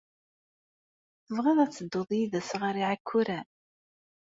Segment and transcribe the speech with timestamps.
[1.25, 3.47] Tebɣiḍ ad tedduḍ yid-s ɣer Iɛekkuren?